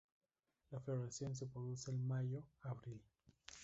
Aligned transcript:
La 0.71 0.79
floración 0.79 1.35
se 1.35 1.45
produce 1.45 1.91
en 1.91 2.07
mayo–abril. 2.07 3.03